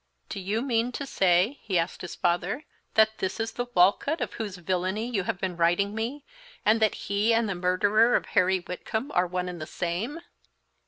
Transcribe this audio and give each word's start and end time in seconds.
"Do 0.29 0.39
you 0.39 0.63
mean 0.63 0.91
to 0.93 1.05
say," 1.05 1.59
he 1.61 1.77
asked 1.77 2.01
his 2.01 2.15
father, 2.15 2.65
"that 2.95 3.19
this 3.19 3.39
is 3.39 3.51
the 3.51 3.67
Walcott 3.75 4.19
of 4.19 4.33
whose 4.33 4.57
villany 4.57 5.07
you 5.07 5.25
have 5.25 5.37
been 5.39 5.55
writing 5.55 5.93
me, 5.93 6.25
and 6.65 6.79
that 6.81 6.95
he 7.05 7.35
and 7.35 7.47
the 7.47 7.53
murderer 7.53 8.15
of 8.15 8.25
Harry 8.25 8.57
Whitcomb 8.61 9.11
are 9.13 9.27
one 9.27 9.47
and 9.47 9.61
the 9.61 9.67
same?" 9.67 10.21